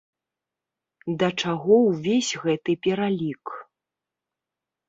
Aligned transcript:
Да 1.19 1.27
чаго 1.43 1.77
ўвесь 1.89 2.31
гэты 2.47 2.71
пералік? 2.87 3.45